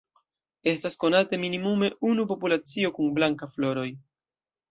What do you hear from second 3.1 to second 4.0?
blanka floroj.